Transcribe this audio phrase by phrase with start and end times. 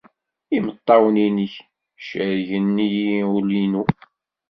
[0.57, 1.53] Imeṭṭawen-nnek
[2.07, 3.83] cerrgen-iyi ul-inu!